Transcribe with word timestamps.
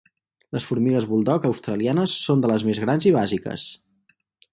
Les 0.55 0.63
formigues 0.69 1.05
buldog 1.11 1.45
australianes 1.49 2.15
són 2.29 2.41
de 2.45 2.51
les 2.53 2.65
més 2.71 2.81
grans 2.85 3.07
i 3.11 3.13
bàsiques. 3.17 3.67